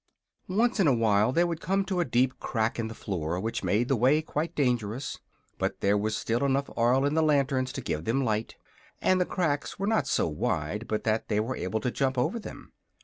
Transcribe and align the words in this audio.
Once 0.47 0.79
in 0.79 0.87
a 0.87 0.95
while 0.95 1.31
they 1.31 1.43
would 1.43 1.61
come 1.61 1.85
to 1.85 1.99
a 1.99 2.05
deep 2.05 2.39
crack 2.39 2.79
in 2.79 2.87
the 2.87 2.95
floor, 2.95 3.39
which 3.39 3.63
made 3.63 3.87
the 3.87 3.95
way 3.95 4.19
quite 4.19 4.55
dangerous; 4.55 5.19
but 5.59 5.79
there 5.81 5.95
was 5.95 6.17
still 6.17 6.43
enough 6.43 6.71
oil 6.75 7.05
in 7.05 7.13
the 7.13 7.21
lanterns 7.21 7.71
to 7.71 7.81
give 7.81 8.05
them 8.05 8.23
light, 8.23 8.55
and 8.99 9.21
the 9.21 9.27
cracks 9.27 9.77
were 9.77 9.85
not 9.85 10.07
so 10.07 10.27
wide 10.27 10.87
but 10.87 11.03
that 11.03 11.27
they 11.27 11.39
were 11.39 11.55
able 11.55 11.79
to 11.79 11.91
jump 11.91 12.17
over 12.17 12.39
them. 12.39 12.73